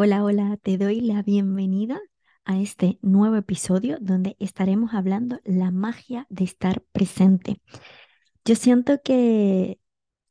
[0.00, 2.00] Hola, hola, te doy la bienvenida
[2.44, 7.60] a este nuevo episodio donde estaremos hablando la magia de estar presente.
[8.44, 9.80] Yo siento que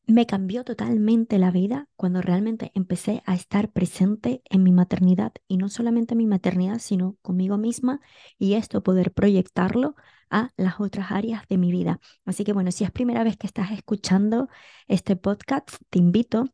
[0.07, 5.57] me cambió totalmente la vida cuando realmente empecé a estar presente en mi maternidad y
[5.57, 7.99] no solamente en mi maternidad, sino conmigo misma
[8.39, 9.95] y esto poder proyectarlo
[10.29, 11.99] a las otras áreas de mi vida.
[12.25, 14.47] Así que bueno, si es primera vez que estás escuchando
[14.87, 16.45] este podcast, te invito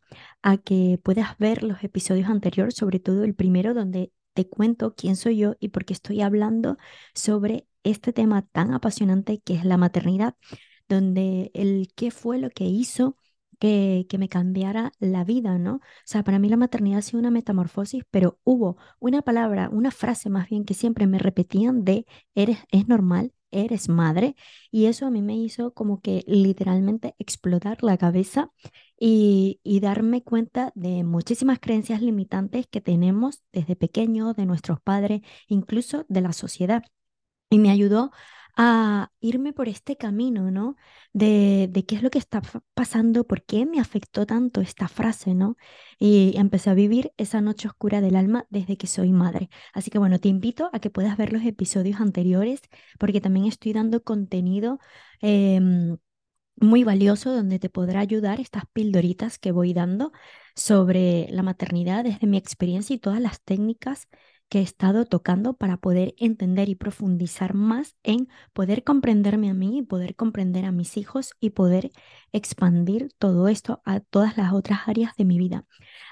[0.42, 5.16] a que puedas ver los episodios anteriores, sobre todo el primero donde te cuento quién
[5.16, 6.78] soy yo y por qué estoy hablando
[7.14, 10.36] sobre este tema tan apasionante que es la maternidad,
[10.90, 13.16] donde el qué fue lo que hizo
[13.64, 15.76] que, me cambiara la vida, ¿no?
[15.76, 19.92] O sea, para mí la maternidad ha sido una metamorfosis, pero hubo una palabra, una
[19.92, 22.06] frase más bien que siempre me repetían de,
[22.36, 24.36] eres, es normal, eres madre,
[24.72, 28.52] y eso a mí me hizo como que literalmente explotar la cabeza
[29.00, 35.22] y, y darme cuenta de muchísimas creencias limitantes que tenemos desde pequeño, de nuestros padres,
[35.48, 36.84] incluso de la sociedad.
[37.50, 38.12] Y me ayudó
[38.56, 40.76] a irme por este camino, ¿no?
[41.14, 42.42] De, de qué es lo que está
[42.74, 45.58] pasando, por qué me afectó tanto esta frase, ¿no?
[46.00, 49.50] Y empecé a vivir esa noche oscura del alma desde que soy madre.
[49.74, 52.62] Así que bueno, te invito a que puedas ver los episodios anteriores
[53.00, 54.80] porque también estoy dando contenido.
[55.22, 55.98] Em,
[56.56, 60.12] muy valioso donde te podrá ayudar estas pildoritas que voy dando
[60.56, 64.08] sobre la maternidad desde mi experiencia y todas las técnicas
[64.50, 69.80] que he estado tocando para poder entender y profundizar más en poder comprenderme a mí
[69.80, 71.92] y poder comprender a mis hijos y poder
[72.32, 75.66] expandir todo esto a todas las otras áreas de mi vida.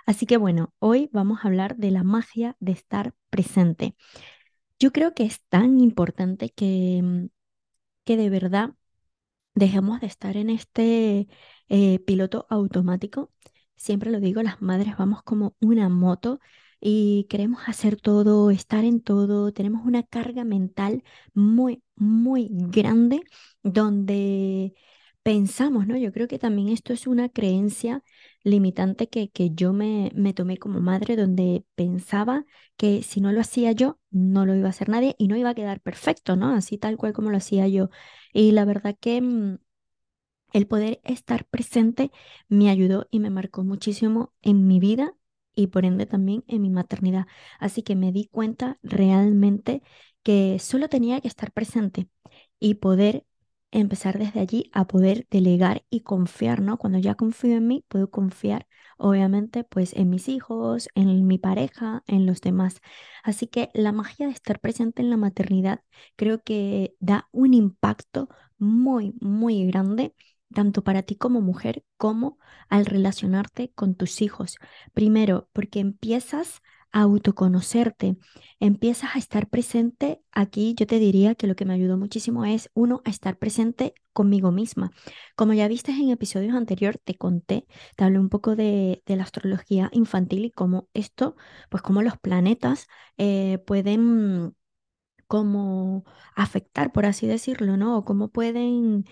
[0.05, 3.95] Así que bueno, hoy vamos a hablar de la magia de estar presente.
[4.79, 7.27] Yo creo que es tan importante que, mm,
[8.05, 8.71] que de verdad
[9.55, 11.27] dejemos de estar en este
[11.69, 13.31] eh, piloto automático.
[13.75, 16.39] Siempre lo digo, las madres vamos como una moto
[16.81, 23.21] y queremos hacer todo, estar en todo, tenemos una carga mental muy, muy grande
[23.63, 24.73] donde
[25.23, 25.95] pensamos, ¿no?
[25.97, 28.03] Yo creo que también esto es una creencia
[28.43, 32.45] limitante que, que yo me, me tomé como madre, donde pensaba
[32.77, 35.49] que si no lo hacía yo, no lo iba a hacer nadie y no iba
[35.51, 36.49] a quedar perfecto, ¿no?
[36.55, 37.89] Así tal cual como lo hacía yo.
[38.33, 39.57] Y la verdad que mm,
[40.53, 42.11] el poder estar presente
[42.49, 45.13] me ayudó y me marcó muchísimo en mi vida
[45.55, 47.25] y por ende también en mi maternidad.
[47.59, 49.81] Así que me di cuenta realmente
[50.23, 52.09] que solo tenía que estar presente
[52.59, 53.25] y poder
[53.71, 56.77] empezar desde allí a poder delegar y confiar, ¿no?
[56.77, 58.67] Cuando ya confío en mí, puedo confiar,
[58.97, 62.81] obviamente, pues en mis hijos, en mi pareja, en los demás.
[63.23, 65.81] Así que la magia de estar presente en la maternidad
[66.17, 70.13] creo que da un impacto muy, muy grande
[70.51, 72.37] tanto para ti como mujer como
[72.69, 74.57] al relacionarte con tus hijos.
[74.93, 78.17] Primero, porque empiezas a autoconocerte,
[78.59, 80.21] empiezas a estar presente.
[80.31, 83.93] Aquí yo te diría que lo que me ayudó muchísimo es, uno, a estar presente
[84.13, 84.91] conmigo misma.
[85.35, 89.89] Como ya viste en episodios anteriores, te conté, te hablé un poco de, la astrología
[89.93, 91.35] infantil y cómo esto,
[91.69, 92.87] pues cómo los planetas
[93.17, 94.55] eh, pueden
[95.27, 96.03] como
[96.35, 98.03] afectar, por así decirlo, ¿no?
[98.03, 99.05] Cómo pueden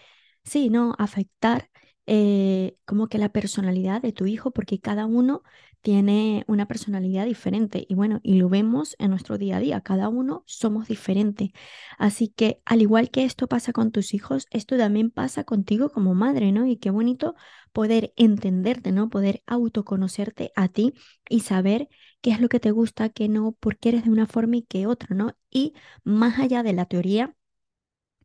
[0.44, 0.96] sí, ¿no?
[0.98, 1.70] Afectar
[2.06, 5.44] eh, como que la personalidad de tu hijo, porque cada uno
[5.82, 10.10] tiene una personalidad diferente y bueno, y lo vemos en nuestro día a día, cada
[10.10, 11.52] uno somos diferentes.
[11.98, 16.16] Así que al igual que esto pasa con tus hijos, esto también pasa contigo como
[16.16, 16.66] madre, ¿no?
[16.68, 17.36] Y qué bonito
[17.72, 19.10] poder entenderte, ¿no?
[19.10, 20.94] Poder autoconocerte a ti
[21.30, 21.88] y saber
[22.22, 24.64] qué es lo que te gusta, qué no, por qué eres de una forma y
[24.64, 25.36] qué otra, ¿no?
[25.50, 25.74] Y
[26.04, 27.36] más allá de la teoría,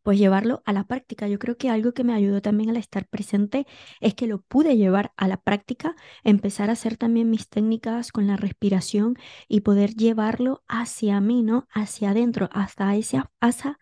[0.05, 1.29] pues llevarlo a la práctica.
[1.29, 3.67] Yo creo que algo que me ayudó también al estar presente
[4.01, 8.29] es que lo pude llevar a la práctica, empezar a hacer también mis técnicas con
[8.29, 9.17] la respiración
[9.49, 11.67] y poder llevarlo hacia mí, ¿no?
[11.73, 13.79] Hacia adentro, hasta esa, hacia,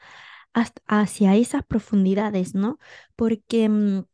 [0.87, 2.79] hacia esas profundidades, ¿no?
[3.17, 3.69] Porque...
[3.69, 4.05] Mm,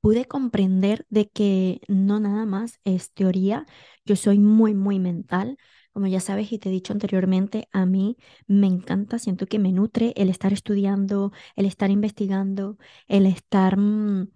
[0.00, 3.66] pude comprender de que no nada más es teoría,
[4.04, 5.58] yo soy muy, muy mental,
[5.92, 8.16] como ya sabes y te he dicho anteriormente, a mí
[8.46, 12.78] me encanta, siento que me nutre el estar estudiando, el estar investigando,
[13.08, 14.28] el estar mm,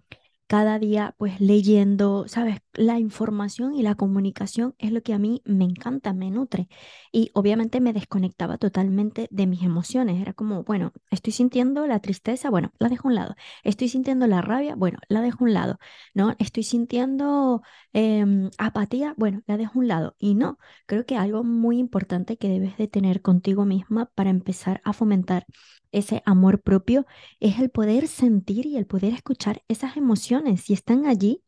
[0.47, 2.59] cada día pues leyendo, ¿sabes?
[2.73, 6.69] La información y la comunicación es lo que a mí me encanta, me nutre.
[7.11, 10.21] Y obviamente me desconectaba totalmente de mis emociones.
[10.21, 13.35] Era como, bueno, estoy sintiendo la tristeza, bueno, la dejo a un lado.
[13.63, 15.79] Estoy sintiendo la rabia, bueno, la dejo a un lado.
[16.13, 16.35] ¿No?
[16.39, 17.61] Estoy sintiendo
[17.93, 20.15] em, apatía, bueno, la dejo a un lado.
[20.19, 24.81] Y no, creo que algo muy importante que debes de tener contigo misma para empezar
[24.83, 25.45] a fomentar
[25.91, 27.05] ese amor propio
[27.39, 30.61] es el poder sentir y el poder escuchar esas emociones.
[30.61, 31.43] Si están allí,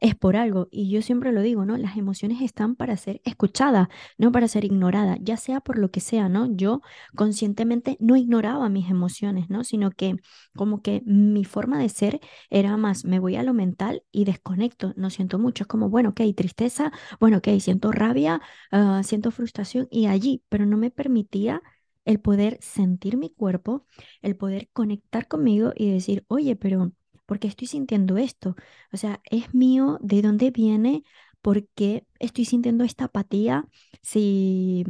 [0.00, 0.68] es por algo.
[0.70, 1.76] Y yo siempre lo digo, ¿no?
[1.76, 6.00] Las emociones están para ser escuchadas, no para ser ignoradas, ya sea por lo que
[6.00, 6.46] sea, ¿no?
[6.54, 6.82] Yo
[7.16, 9.64] conscientemente no ignoraba mis emociones, ¿no?
[9.64, 10.16] Sino que
[10.56, 12.20] como que mi forma de ser
[12.50, 15.64] era más, me voy a lo mental y desconecto, no siento mucho.
[15.64, 18.40] Es como, bueno, ok, tristeza, bueno, ok, siento rabia,
[18.70, 21.62] ah, siento frustración y allí, pero no me permitía
[22.08, 23.86] el poder sentir mi cuerpo,
[24.22, 26.92] el poder conectar conmigo y decir, oye, pero
[27.26, 28.56] ¿por qué estoy sintiendo esto?
[28.92, 29.98] O sea, ¿es mío?
[30.02, 31.04] ¿De dónde viene?
[31.42, 33.68] ¿Por qué estoy sintiendo esta apatía?
[34.02, 34.84] Si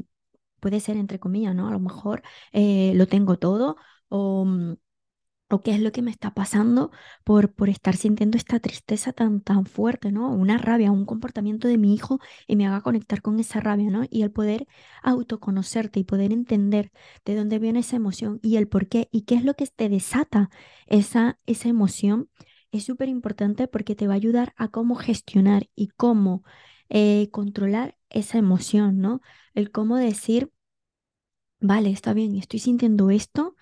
[0.61, 1.69] puede ser entre comillas, ¿no?
[1.69, 2.23] A lo mejor
[2.53, 3.76] eh, lo tengo todo
[4.09, 4.75] o mm,
[5.50, 6.90] o qué es lo que me está pasando
[7.24, 10.30] por, por estar sintiendo esta tristeza tan, tan fuerte, ¿no?
[10.30, 14.04] Una rabia, un comportamiento de mi hijo y me haga conectar con esa rabia, ¿no?
[14.10, 14.66] Y el poder
[15.02, 16.92] autoconocerte y poder entender
[17.24, 19.88] de dónde viene esa emoción y el por qué y qué es lo que te
[19.88, 20.50] desata
[20.86, 22.28] esa, esa emoción
[22.72, 26.42] es súper importante porque te va a ayudar a cómo gestionar y cómo
[26.88, 29.20] eh, controlar esa emoción, ¿no?
[29.54, 30.50] El cómo decir,
[31.60, 33.56] vale, está bien, estoy sintiendo esto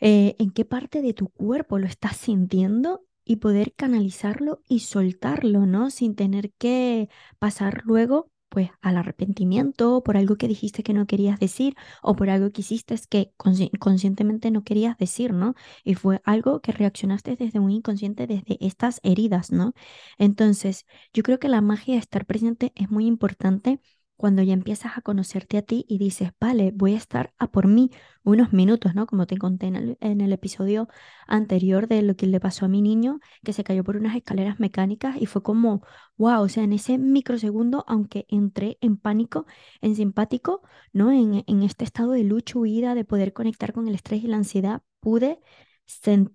[0.00, 5.66] eh, en qué parte de tu cuerpo lo estás sintiendo y poder canalizarlo y soltarlo,
[5.66, 5.90] ¿no?
[5.90, 7.08] Sin tener que
[7.38, 12.30] pasar luego pues al arrepentimiento por algo que dijiste que no querías decir o por
[12.30, 13.32] algo que hiciste que
[13.78, 15.54] conscientemente no querías decir, ¿no?
[15.84, 19.74] Y fue algo que reaccionaste desde un inconsciente, desde estas heridas, ¿no?
[20.18, 23.80] Entonces, yo creo que la magia de estar presente es muy importante
[24.16, 27.66] cuando ya empiezas a conocerte a ti y dices, vale, voy a estar a por
[27.68, 27.90] mí
[28.24, 29.06] unos minutos, ¿no?
[29.06, 30.88] Como te conté en el, episodio
[31.26, 34.58] anterior de lo que le pasó a mi niño, que se cayó por unas escaleras
[34.60, 35.82] mecánicas y fue como,
[36.16, 39.46] wow, o sea, en ese microsegundo, aunque entré en pánico,
[39.80, 41.12] en simpático, ¿no?
[41.12, 44.36] En, en este estado de lucha, huida, de poder conectar con el estrés y la
[44.38, 45.40] ansiedad, pude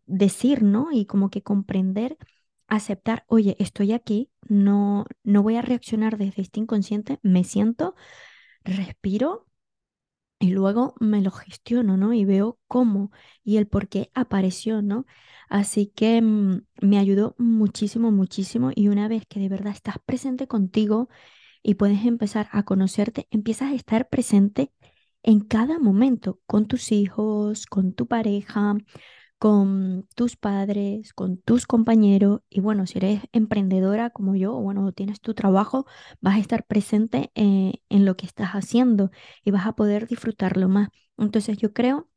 [0.06, 0.90] decir, ¿no?
[0.92, 2.18] Y como que comprender
[2.68, 7.96] aceptar, oye, estoy aquí, no, no voy a reaccionar desde este inconsciente, me siento,
[8.64, 9.48] respiro
[10.40, 12.14] y luego me lo gestiono, ¿no?
[12.14, 13.12] Y veo cómo
[13.44, 15.06] y el por qué apareció, ¿no?
[15.50, 20.48] Así que mm, me ayudó muchísimo, muchísimo y una vez que de verdad estás presente
[20.48, 21.10] contigo
[21.64, 24.72] y puedes empezar a conocerte, empiezas a estar presente
[25.24, 28.76] en cada momento con tus hijos, con tu pareja,
[29.42, 35.20] con tus padres, con tus compañeros y bueno, si eres emprendedora como yo, bueno, tienes
[35.20, 35.88] tu trabajo,
[36.22, 39.10] vas a estar presente eh, en lo que estás haciendo
[39.44, 40.90] y vas a poder disfrutarlo más.
[41.18, 42.08] Entonces yo creo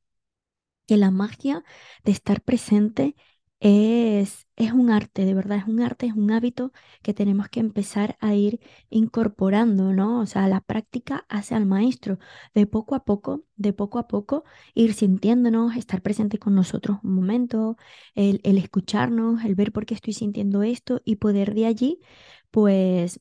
[0.87, 1.65] que la magia
[2.05, 3.17] de estar presente
[3.67, 6.73] es, es un arte, de verdad, es un arte, es un hábito
[7.03, 10.21] que tenemos que empezar a ir incorporando, ¿no?
[10.21, 12.19] O sea, la práctica hace al maestro,
[12.55, 14.45] de poco a poco, de poco a poco,
[14.75, 17.77] ir sintiéndonos, estar presente con nosotros un momento,
[18.15, 22.01] el, el escucharnos, el ver por qué estoy sintiendo esto y poder de allí,
[22.51, 23.19] pues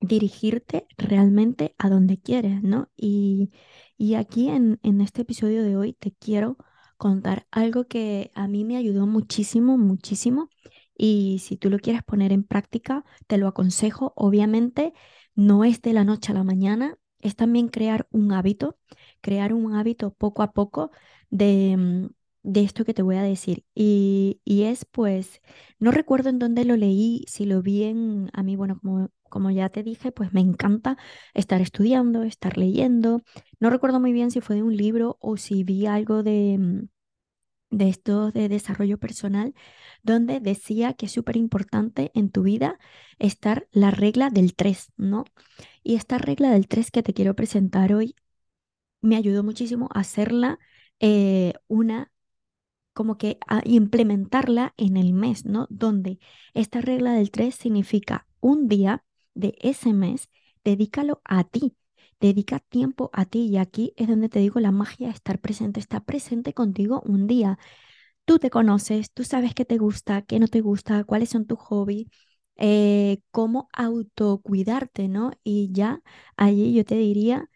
[0.00, 2.90] dirigirte realmente a donde quieres, ¿no?
[2.96, 3.50] Y,
[3.96, 6.56] y aquí en, en este episodio de hoy te quiero
[6.96, 10.48] contar algo que a mí me ayudó muchísimo, muchísimo.
[10.96, 14.12] Y si tú lo quieres poner en práctica, te lo aconsejo.
[14.16, 14.92] Obviamente,
[15.34, 18.78] no es de la noche a la mañana, es también crear un hábito,
[19.20, 20.90] crear un hábito poco a poco
[21.30, 22.08] de, mm,
[22.42, 23.64] de esto que te voy a decir.
[23.74, 25.40] Y, y, es pues,
[25.78, 29.50] no recuerdo en dónde lo leí, si lo vi en, a mí, bueno, como, como
[29.50, 30.96] ya te dije, pues me encanta
[31.34, 33.20] estar estudiando, estar leyendo.
[33.58, 36.88] No recuerdo muy bien si fue de un libro o si vi algo de, mm,
[37.70, 39.52] de esto de desarrollo personal,
[40.04, 42.78] donde decía que es súper importante en tu vida
[43.18, 45.24] estar la regla del 3, ¿no?
[45.82, 48.14] Y esta regla del 3 que te quiero presentar hoy
[49.00, 50.60] me ayudó muchísimo a hacerla
[51.00, 52.12] eh, una,
[52.92, 55.66] como que a implementarla en el mes, ¿no?
[55.70, 56.20] Donde
[56.54, 60.28] esta regla del 3 significa un día de ese mes,
[60.64, 61.76] dedícalo a ti.
[62.20, 65.80] Dedica tiempo a ti y aquí es donde te digo la magia de estar presente.
[65.80, 67.58] Está presente contigo un día.
[68.24, 71.58] Tú te conoces, tú sabes qué te gusta, qué no te gusta, cuáles son tus
[71.58, 72.08] hobbies,
[72.56, 75.32] eh, cómo autocuidarte, ¿no?
[75.44, 76.00] Y ya
[76.36, 77.50] allí yo te diría,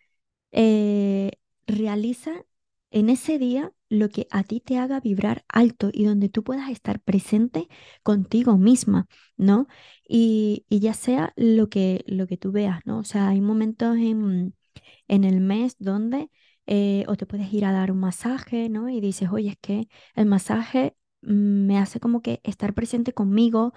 [0.53, 1.33] eh,
[1.67, 2.45] realiza
[2.91, 6.71] en ese día lo que a ti te haga vibrar alto y donde tú puedas
[6.71, 7.69] estar presente
[8.03, 9.67] contigo misma, ¿no?
[10.09, 13.01] Y, y ya sea lo que, lo que tú veas, ¿no?
[13.01, 14.55] O sea, hay momentos en,
[15.09, 16.31] en el mes donde
[16.67, 18.89] eh, o te puedes ir a dar un masaje, ¿no?
[18.91, 23.73] Y dices, oye, es que el masaje mm, me hace como que estar presente conmigo.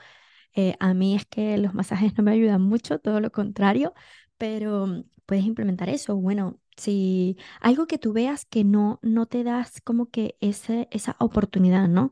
[0.56, 3.94] Eh, a mí es que los masajes no me ayudan mucho, todo lo contrario,
[4.38, 6.16] pero mm, puedes implementar eso.
[6.18, 11.16] Bueno, si algo que tú veas que no, no te das como que ese, esa
[11.20, 12.12] oportunidad, ¿no?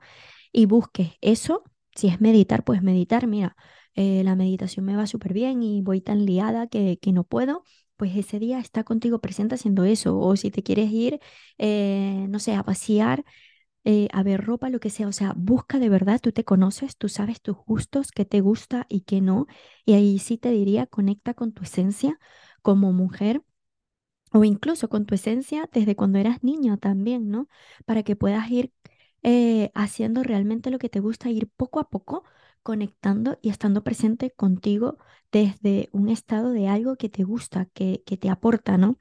[0.52, 1.64] Y busques eso,
[1.96, 3.56] si es meditar, pues meditar, mira,
[4.00, 7.64] eh, la meditación me va súper bien y voy tan liada que, que no puedo,
[7.98, 10.18] pues ese día está contigo presente haciendo eso.
[10.20, 11.20] O si te quieres ir,
[11.58, 13.26] eh, no sé, a pasear,
[13.86, 15.08] eh, a ver ropa, lo que sea.
[15.08, 18.86] O sea, busca de verdad, tú te conoces, tú sabes tus gustos, qué te gusta
[18.90, 19.48] y qué no.
[19.86, 22.20] Y ahí sí te diría, conecta con tu esencia
[22.62, 23.44] como mujer
[24.34, 27.50] o incluso con tu esencia desde cuando eras niño también, ¿no?
[27.86, 28.74] Para que puedas ir
[29.76, 32.24] haciendo realmente lo que te gusta, ir poco a poco
[32.64, 34.98] conectando y estando presente contigo
[35.32, 38.98] desde un estado de algo que te gusta, que, que te aporta, ¿no?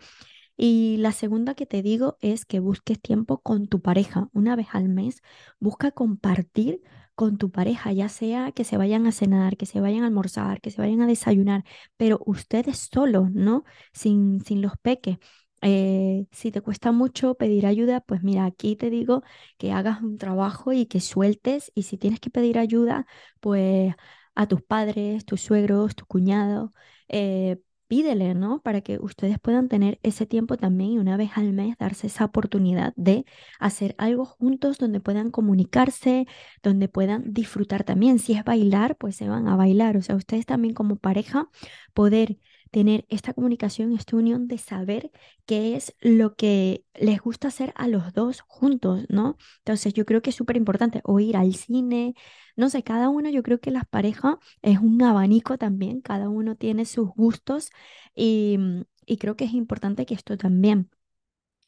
[0.56, 4.28] Y la segunda que te digo es que busques tiempo con tu pareja.
[4.32, 5.22] Una vez al mes,
[5.60, 6.82] busca compartir
[7.14, 10.60] con tu pareja, ya sea que se vayan a cenar, que se vayan a almorzar,
[10.60, 11.64] que se vayan a desayunar,
[11.96, 13.64] pero ustedes solos, ¿no?
[13.92, 15.18] Sin, sin los peques.
[15.62, 19.22] Eh, si te cuesta mucho pedir ayuda, pues mira, aquí te digo
[19.58, 23.06] que hagas un trabajo y que sueltes y si tienes que pedir ayuda,
[23.40, 23.94] pues
[24.34, 26.72] a tus padres, tus suegros, tu cuñado,
[27.08, 28.60] eh, pídele, ¿no?
[28.62, 32.26] Para que ustedes puedan tener ese tiempo también y una vez al mes darse esa
[32.26, 33.24] oportunidad de
[33.58, 36.26] hacer algo juntos donde puedan comunicarse,
[36.62, 38.18] donde puedan disfrutar también.
[38.18, 39.96] Si es bailar, pues se van a bailar.
[39.96, 41.48] O sea, ustedes también como pareja
[41.94, 42.38] poder
[42.70, 45.10] tener esta comunicación, esta unión de saber
[45.46, 49.36] qué es lo que les gusta hacer a los dos juntos, ¿no?
[49.58, 52.14] Entonces yo creo que es súper importante o ir al cine,
[52.56, 56.56] no sé, cada uno, yo creo que las parejas es un abanico también, cada uno
[56.56, 57.70] tiene sus gustos
[58.14, 58.58] y,
[59.06, 60.90] y creo que es importante que esto también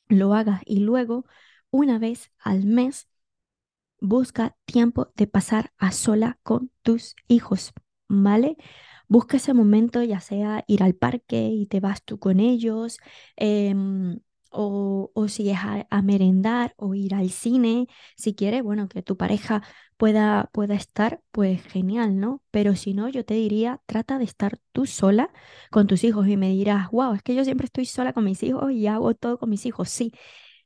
[0.08, 1.26] lo hagas y luego
[1.70, 3.08] una vez al mes
[4.00, 7.72] busca tiempo de pasar a sola con tus hijos,
[8.08, 8.56] ¿vale?
[9.10, 12.98] Busca ese momento, ya sea ir al parque y te vas tú con ellos,
[13.36, 14.20] em,
[14.52, 19.16] o, o, si es a, merendar o ir al cine, si quieres, bueno, que tu
[19.16, 19.62] pareja
[19.96, 22.42] pueda, pueda estar, pues genial, ¿no?
[22.52, 25.30] Pero si no, yo te diría, trata de estar tú sola
[25.70, 28.42] con tus hijos y me dirás, wow, es que yo siempre estoy sola con mis
[28.44, 29.88] hijos y hago todo con mis hijos.
[29.90, 30.12] Sí,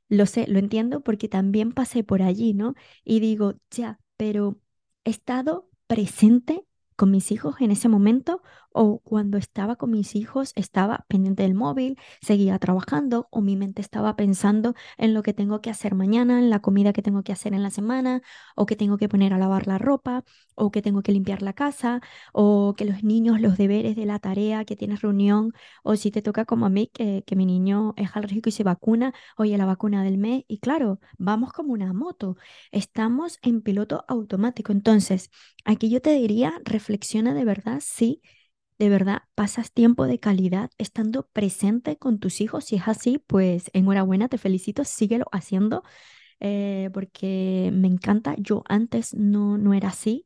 [0.08, 2.74] lo sé, lo entiendo porque también pasé por allí, ¿no?
[3.04, 4.58] Y digo, ya, pero
[5.04, 6.64] he estado presente
[6.96, 8.42] con mis hijos en ese momento
[8.75, 13.81] o cuando estaba con mis hijos estaba pendiente del móvil, seguía trabajando o mi mente
[13.81, 17.33] estaba pensando en lo que tengo que hacer mañana, en la comida que tengo que
[17.33, 18.21] hacer en la semana
[18.57, 20.25] o que tengo que poner a lavar la ropa
[20.57, 22.00] o que tengo que limpiar la casa
[22.33, 25.52] o que los niños, los deberes de la tarea, que tienes reunión
[25.85, 29.12] o si te toca como a mí que, mi niño es alérgico y se vacuna,
[29.37, 32.37] oye, la vacuna del mes y claro, vamos como una moto,
[32.73, 34.73] estamos en piloto automático.
[34.73, 35.31] Entonces,
[35.64, 38.21] aquí yo te diría, reflexiona de verdad si
[38.78, 42.64] de verdad pasas tiempo de calidad estando presente con tus hijos.
[42.64, 45.83] Si es así, pues enhorabuena, te felicito, síguelo haciendo
[46.40, 48.37] eh, porque me encanta.
[48.38, 50.25] Yo antes no, no era así.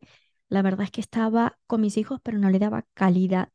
[0.49, 3.51] La verdad es que estaba con mis hijos, pero no le daba calidad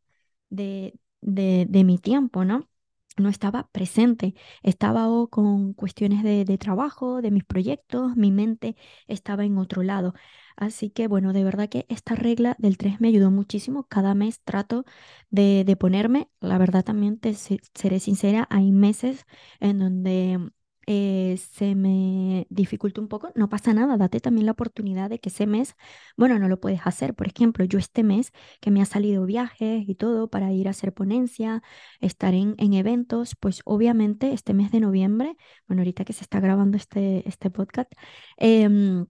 [0.50, 2.70] de, de, de mi tiempo, ¿no?
[3.17, 8.75] No estaba presente, estaba con cuestiones de, de, trabajo, de mis proyectos, mi mente
[9.08, 10.13] estaba en otro lado.
[10.55, 13.86] Así que bueno, de verdad que esta regla del 3 me ayudó muchísimo.
[13.88, 14.86] Cada mes trato
[15.29, 19.25] de, de ponerme, la verdad también te seré sincera, hay meses
[19.60, 20.51] en donde
[20.88, 25.30] eh, se me dificulta un poco, no pasa nada, date también la oportunidad de que
[25.30, 25.75] ese mes,
[26.18, 27.13] bueno, no lo puedes hacer.
[27.16, 30.72] Por ejemplo, yo este mes que me ha salido viajes y todo para ir a
[30.72, 31.63] hacer ponencia,
[32.02, 35.38] estar en, en eventos, pues obviamente este mes de noviembre,
[35.68, 37.92] bueno, ahorita que se está grabando este, este podcast,
[38.38, 39.06] em,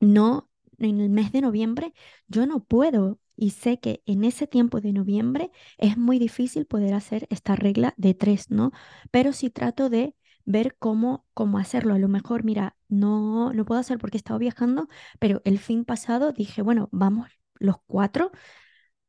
[0.00, 1.94] no en el mes de noviembre,
[2.28, 6.94] yo no puedo y sé que en ese tiempo de noviembre es muy difícil poder
[6.94, 8.72] hacer esta regla de tres, ¿no?
[9.10, 11.94] Pero sí trato de ver cómo, cómo hacerlo.
[11.94, 15.84] A lo mejor, mira, no, no puedo hacer porque he estado viajando, pero el fin
[15.84, 18.30] pasado dije, bueno, vamos los cuatro,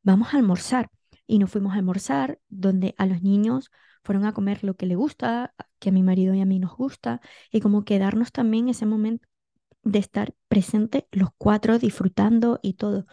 [0.02, 0.90] vamos a almorzar.
[1.26, 3.70] Y nos fuimos a almorzar donde a los niños
[4.04, 6.76] fueron a comer lo que le gusta, que a mi marido y a mí nos
[6.76, 9.28] gusta, y como quedarnos también ese momento
[9.82, 13.06] de estar presente los cuatro disfrutando y todo.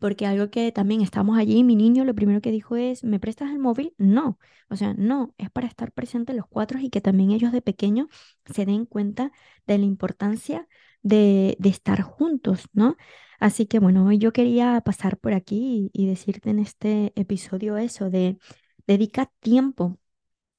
[0.00, 3.50] Porque algo que también estamos allí, mi niño lo primero que dijo es, ¿me prestas
[3.52, 3.94] el móvil?
[3.98, 4.38] No,
[4.70, 8.08] o sea, no, es para estar presente los cuatro y que también ellos de pequeño
[8.52, 9.32] se den cuenta
[9.68, 10.68] de la importancia
[11.02, 12.96] de, de estar juntos, ¿no?
[13.40, 18.10] Así que bueno, yo quería pasar por aquí y, y decirte en este episodio eso
[18.10, 18.38] de
[18.86, 19.98] dedica tiempo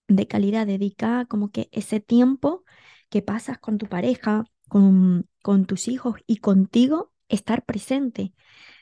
[0.08, 2.64] de calidad, dedica como que ese tiempo
[3.10, 8.34] que pasas con tu pareja, con, con tus hijos y contigo, estar presente.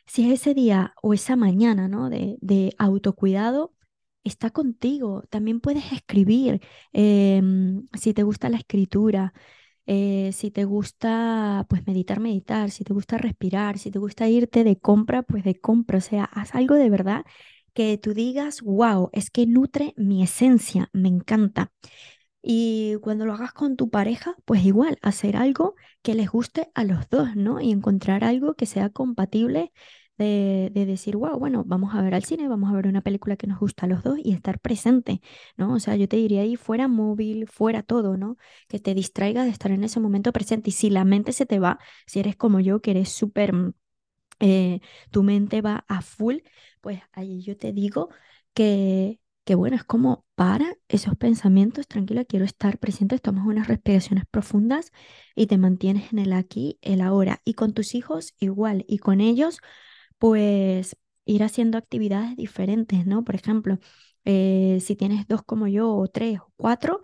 [0.10, 2.10] Si es ese día o esa mañana, ¿no?
[2.10, 3.74] De, de autocuidado,
[4.25, 5.24] está contigo.
[5.30, 6.62] También puedes escribir,
[6.94, 9.34] em, si te gusta la escritura,
[9.94, 12.72] Eh, si te gusta, pues meditar, meditar.
[12.72, 16.00] Si te gusta respirar, si te gusta irte de compra, pues de compra.
[16.00, 17.25] O sea, haz algo de verdad
[17.74, 21.74] que tú digas, wow, es que nutre mi esencia, me encanta.
[22.41, 26.84] Y cuando lo hagas con tu pareja, pues igual, hacer algo que les guste a
[26.86, 27.60] los dos, ¿no?
[27.62, 29.72] Y encontrar algo que sea compatible
[30.17, 33.38] de, de, decir, wow, bueno, vamos a ver al cine, vamos a ver una película
[33.38, 35.22] que nos gusta a los dos y estar presente,
[35.58, 35.74] ¿no?
[35.74, 38.38] O sea, yo te diría ahí fuera móvil, fuera todo, ¿no?
[38.67, 40.69] Que te distraiga de estar en ese momento presente.
[40.69, 43.74] Y si la mente se te va, si eres como yo, que eres súper, mm,
[44.39, 44.81] eh,
[45.12, 46.38] tu mente va a full,
[46.81, 48.10] pues ahí yo te digo
[48.53, 49.19] que
[49.50, 54.91] que bueno, es como para esos pensamientos, tranquila, quiero estar presente, tomas unas respiraciones profundas
[55.36, 57.41] y te mantienes en el aquí, el ahora.
[57.46, 59.58] Y con tus hijos igual, y con ellos,
[60.20, 63.24] pues ir haciendo actividades diferentes, ¿no?
[63.24, 63.79] Por ejemplo,
[64.24, 67.01] eh, si tienes dos como yo, o tres, o cuatro,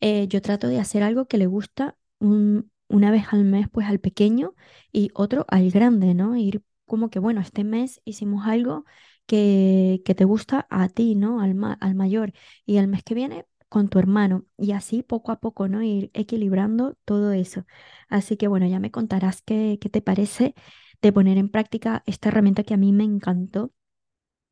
[0.00, 3.98] eh, yo trato de hacer algo que le gusta una vez al mes, pues al
[3.98, 4.54] pequeño
[4.92, 6.36] y otro al grande, ¿no?
[6.36, 8.84] Ir como que, bueno, este mes hicimos algo
[9.26, 11.40] que, te gusta a ti, ¿no?
[11.40, 12.32] Al, al mayor.
[12.66, 14.44] Y el mes que viene con tu hermano.
[14.56, 15.82] Y así poco a poco, ¿no?
[15.82, 17.66] Ir equilibrando todo eso.
[18.08, 20.54] Así que bueno, ya me contarás qué, qué te parece
[21.02, 23.72] de poner en práctica esta herramienta que a mí me encantó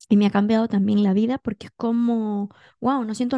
[0.08, 3.36] y me ha cambiado también la vida porque es como, wow, no siento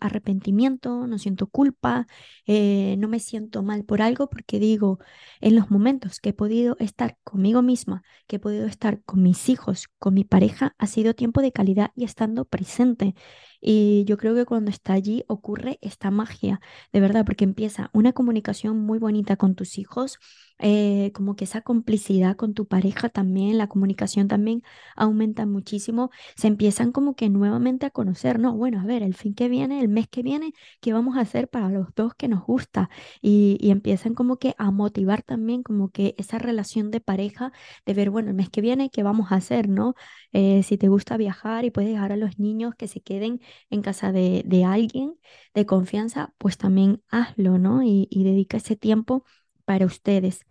[0.00, 2.06] arrepentimiento, no siento culpa,
[2.46, 4.98] eh, no me siento mal por algo porque digo,
[5.40, 9.48] en los momentos que he podido estar conmigo misma, que he podido estar con mis
[9.48, 13.14] hijos, con mi pareja, ha sido tiempo de calidad y estando presente.
[13.60, 16.60] Y yo creo que cuando está allí ocurre esta magia,
[16.92, 20.18] de verdad, porque empieza una comunicación muy bonita con tus hijos,
[20.58, 24.62] eh, como que esa complicidad con tu pareja también, la comunicación también
[24.96, 29.34] aumenta muchísimo, se empiezan como que nuevamente a conocer, no, bueno, a ver, el fin
[29.34, 32.44] que viene, el mes que viene, ¿qué vamos a hacer para los dos que nos
[32.44, 32.88] gusta?
[33.20, 37.52] Y, empiezan como que a motivar también como que esa relación de pareja,
[37.84, 39.68] de ver, bueno, el mes que viene, ¿qué vamos a hacer?
[39.68, 39.94] ¿No?
[40.32, 43.82] Eh, si te gusta viajar y puedes dejar a los niños que se queden en
[43.82, 45.18] casa de, de alguien
[45.54, 47.82] de confianza, pues también hazlo, ¿no?
[47.82, 49.24] Y, y dedica ese tiempo
[49.66, 50.46] para ustedes.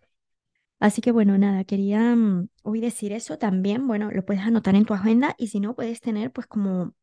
[0.80, 3.88] Así que bueno, nada, quería mm, hoy decir eso también.
[3.88, 6.94] Bueno, lo puedes anotar en tu agenda y si no, puedes tener pues como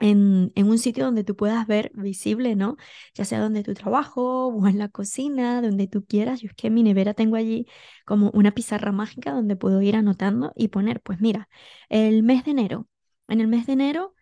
[0.00, 2.76] en, en, un sitio donde tú puedas ver visible, ¿no?
[3.14, 6.40] Ya sea donde tu trabajo o en la cocina, donde tú quieras.
[6.42, 7.66] Yo es que en mi nevera tengo allí
[8.06, 11.48] como una pizarra mágica donde puedo ir anotando y poner, pues mira,
[11.88, 12.88] el mes de enero.
[13.28, 14.15] En el mes de enero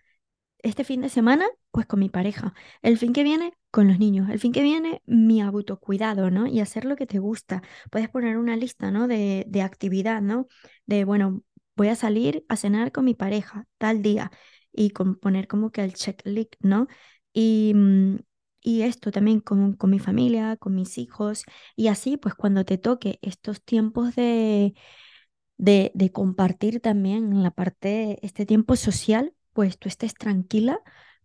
[0.64, 2.55] este fin de semana, pues con mi pareja.
[2.83, 4.29] El fin que viene, con los niños.
[4.31, 6.46] El fin que viene, mi autocuidado, ¿no?
[6.46, 7.62] Y hacer lo que te gusta.
[7.90, 9.09] Puedes poner una lista, ¿no?
[9.09, 10.48] De, de actividad, ¿no?
[10.87, 11.42] De, bueno,
[11.77, 14.31] voy a salir a cenar con mi pareja tal día
[14.72, 16.88] y con, poner como que el checklist, ¿no?
[17.33, 18.16] Y, mm,
[18.62, 21.44] y esto también con, con mi familia, con mis hijos.
[21.77, 24.74] Y así, pues cuando te toque estos tiempos de,
[25.57, 30.80] de, de compartir también la parte, este tiempo social, pues tú estés tranquila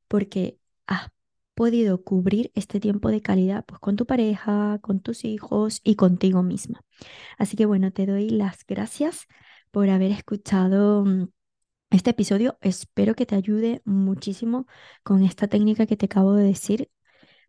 [0.07, 1.09] porque has
[1.55, 6.43] podido cubrir este tiempo de calidad pues con tu pareja, con tus hijos y contigo
[6.43, 6.81] misma.
[7.37, 9.27] Así que bueno, te doy las gracias
[9.71, 11.29] por haber escuchado mm,
[11.91, 12.57] este episodio.
[12.61, 14.67] Espero que te ayude muchísimo
[15.03, 16.91] con esta técnica que te acabo de decir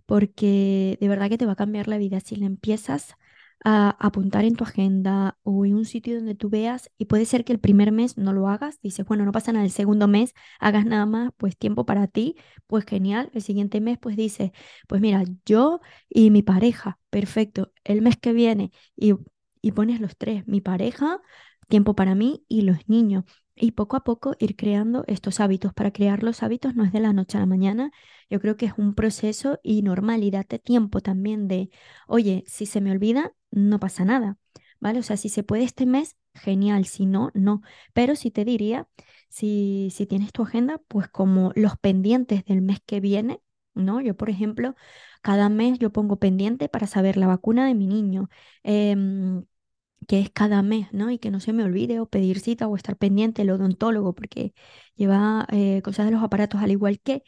[0.07, 3.15] porque de verdad que te va a cambiar la vida si la empiezas
[3.65, 7.53] apuntar en tu agenda o en un sitio donde tú veas y puede ser que
[7.53, 10.87] el primer mes no lo hagas, dices, bueno, no pasa nada, el segundo mes hagas
[10.87, 14.51] nada más, pues tiempo para ti, pues genial, el siguiente mes pues dices,
[14.89, 19.15] pues mira, yo y mi pareja, perfecto, el mes que viene y,
[19.61, 21.21] y pones los tres, mi pareja,
[21.69, 23.25] tiempo para mí y los niños.
[23.63, 25.75] Y poco a poco ir creando estos hábitos.
[25.75, 27.91] Para crear los hábitos no es de la noche a la mañana.
[28.31, 31.69] Yo creo que es un proceso y normal y date tiempo también de,
[32.07, 34.39] oye, si se me olvida, no pasa nada.
[34.81, 35.01] ¿Vale?
[35.01, 36.87] O sea, si se puede este mes, genial.
[36.87, 37.63] Si no, no.
[37.93, 38.89] Pero si te diría,
[39.29, 43.41] si, si tienes tu agenda, pues como los pendientes del mes que viene,
[43.75, 44.01] ¿no?
[44.01, 44.75] Yo, por ejemplo,
[45.23, 48.29] cada mes yo pongo pendiente para saber la vacuna de mi niño.
[48.63, 49.45] Em,
[50.09, 51.11] que es cada mes, ¿no?
[51.11, 54.55] Y que no se me olvide o pedir cita o estar pendiente el odontólogo porque
[54.97, 57.23] lleva eh, cosas de los aparatos, al igual que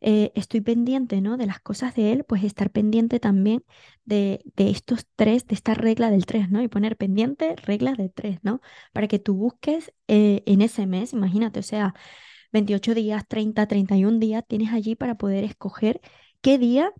[0.00, 1.36] eh, estoy pendiente, ¿no?
[1.36, 3.64] De las cosas de él, pues estar pendiente también
[4.04, 6.62] de, de estos tres, de esta regla del tres, ¿no?
[6.62, 8.60] Y poner pendiente reglas de tres, ¿no?
[8.92, 11.94] Para que tú busques eh, en ese mes, imagínate, o sea,
[12.52, 16.00] 28 días, 30, 31 días, tienes allí para poder escoger
[16.40, 16.92] qué día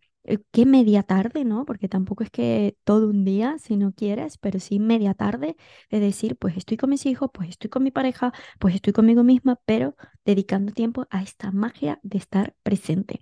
[0.53, 1.65] qué media tarde, ¿no?
[1.65, 5.57] Porque tampoco es que todo un día, si no quieres, pero sí media tarde
[5.91, 9.23] de decir, pues estoy con mis hijos, pues estoy con mi pareja, pues estoy conmigo
[9.25, 13.21] misma, pero dedicando tiempo a esta magia de estar presente.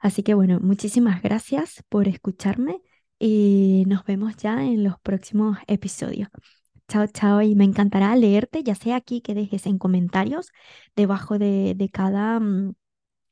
[0.00, 2.80] Así que bueno, muchísimas gracias por escucharme.
[3.18, 6.28] y nos vemos ya en los próximos episodios.
[6.88, 10.50] Chao, chao, y me encantará leerte, ya sea aquí que dejes en comentarios
[10.96, 12.74] debajo de, de cada, mm,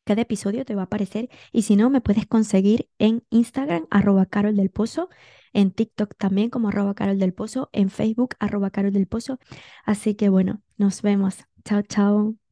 [0.09, 4.25] cada episodio te va a aparecer y si no, me puedes conseguir en Instagram, arroba
[4.25, 5.11] Carol del Pozo,
[5.53, 9.39] en TikTok también como arroba Carol del Pozo, en Facebook, arroba Carol del Pozo.
[9.85, 11.45] Así que bueno, nos vemos.
[11.63, 12.48] Chao, chao.